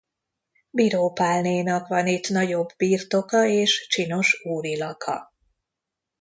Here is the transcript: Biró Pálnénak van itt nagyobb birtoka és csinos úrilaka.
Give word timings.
Biró 0.69 1.11
Pálnénak 1.11 1.87
van 1.87 2.07
itt 2.07 2.29
nagyobb 2.29 2.69
birtoka 2.77 3.45
és 3.45 3.87
csinos 3.87 4.41
úrilaka. 4.43 5.33